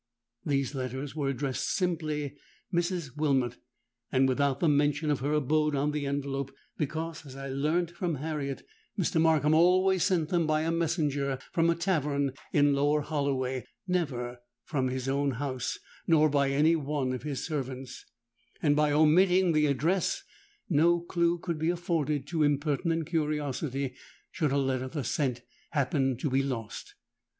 [0.43, 2.35] These letters were addressed simply
[2.73, 3.15] 'Mrs.
[3.17, 3.57] Wilmot,'
[4.11, 8.15] and without the mention of her abode on the envelope; because, as I learnt from
[8.15, 8.65] Harriet,
[8.97, 9.21] Mr.
[9.21, 15.07] Markham always sent them by a messenger from a tavern in Lower Holloway—never from his
[15.07, 15.77] own house,
[16.07, 18.03] nor by any one of his servants;
[18.59, 20.23] and by omitting the address,
[20.67, 23.93] no clue could be afforded to impertinent curiosity
[24.31, 26.95] should a letter thus sent happen to be lost.